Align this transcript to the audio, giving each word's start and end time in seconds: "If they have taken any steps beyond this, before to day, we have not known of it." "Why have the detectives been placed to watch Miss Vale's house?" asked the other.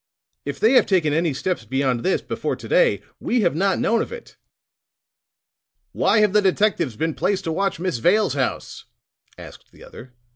"If 0.45 0.59
they 0.59 0.71
have 0.73 0.87
taken 0.87 1.13
any 1.13 1.31
steps 1.31 1.63
beyond 1.63 1.99
this, 2.03 2.23
before 2.23 2.55
to 2.55 2.67
day, 2.67 3.03
we 3.19 3.41
have 3.41 3.55
not 3.55 3.77
known 3.77 4.01
of 4.01 4.11
it." 4.11 4.35
"Why 5.91 6.21
have 6.21 6.33
the 6.33 6.41
detectives 6.41 6.95
been 6.95 7.13
placed 7.13 7.43
to 7.43 7.51
watch 7.51 7.79
Miss 7.79 7.99
Vale's 7.99 8.33
house?" 8.33 8.85
asked 9.37 9.71
the 9.71 9.83
other. 9.83 10.15